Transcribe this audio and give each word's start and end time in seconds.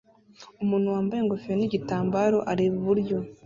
Umuntu 0.63 0.87
wambaye 0.95 1.19
ingofero 1.21 1.57
nigitambara 1.57 2.37
areba 2.51 2.75
iburyo 2.79 3.17